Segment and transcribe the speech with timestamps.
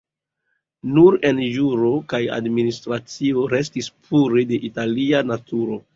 [0.93, 5.79] Nur en juro kaj administracio restis pure de Italia naturo.